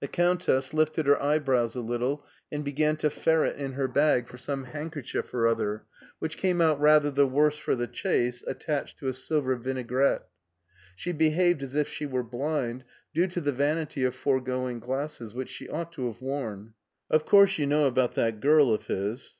[0.00, 4.36] The Countess lifted her eyebrows a little, and began to ferret in her bag for
[4.36, 5.84] some handkerchief or other,
[6.18, 10.28] which came out rather the worse for the chase, at tached to a silver vinaigrette.
[10.96, 15.48] She behaved as if she were blind, due to the vanity of foregoing glasses, which
[15.48, 16.74] she ought to have worn.
[16.92, 19.32] '* Of course you know about that girl of his."